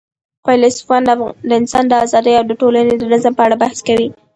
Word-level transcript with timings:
فیلسوفان 0.45 1.01
د 1.49 1.51
انسان 1.59 1.83
د 1.87 1.93
آزادۍ 2.05 2.33
او 2.37 2.45
د 2.47 2.51
ټولني 2.61 2.93
د 2.97 3.03
نظم 3.13 3.33
په 3.35 3.43
اړه 3.45 3.55
بحث 3.63 3.77
کوي. 3.87 4.07